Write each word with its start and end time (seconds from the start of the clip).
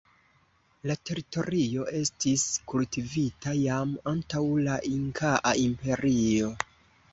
La 0.91 0.95
teritorio 1.09 1.85
estis 1.99 2.45
kultivita 2.73 3.55
jam 3.59 3.93
antaŭ 4.15 4.43
la 4.71 4.81
Inkaa 4.95 5.55
Imperio. 5.69 6.53